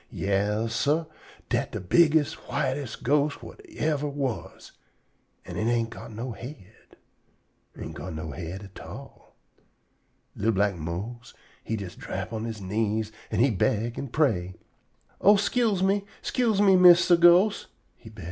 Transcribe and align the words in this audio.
Yas, 0.09 0.73
sah, 0.75 1.05
dat 1.49 1.71
de 1.73 1.79
bigges', 1.79 2.33
whites' 2.49 2.95
ghost 2.95 3.37
whut 3.37 3.63
yever 3.69 4.09
was. 4.09 4.71
An' 5.45 5.57
it 5.57 5.65
ain't 5.71 5.91
got 5.91 6.11
no 6.11 6.31
head. 6.31 6.95
Ain't 7.77 7.93
go 7.93 8.09
no 8.09 8.31
head 8.31 8.63
at 8.63 8.79
all. 8.79 9.35
Li'l 10.35 10.53
black 10.55 10.73
Mose 10.73 11.35
he 11.63 11.77
jest 11.77 11.99
drap 11.99 12.33
on 12.33 12.45
he 12.51 12.63
knees 12.63 13.11
an' 13.29 13.41
he 13.41 13.51
beg 13.51 13.99
an' 13.99 14.07
pray: 14.07 14.55
"Oh, 15.21 15.35
'scuse 15.35 15.83
me! 15.83 16.03
'Scuse 16.23 16.59
me, 16.61 16.75
Mistah 16.75 17.15
Ghost!" 17.17 17.67
he 17.95 18.09
beg. 18.09 18.19